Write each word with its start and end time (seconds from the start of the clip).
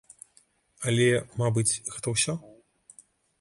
Але, 0.91 1.05
мабыць, 1.43 1.79
гэта 1.93 2.07
ўсё. 2.15 2.33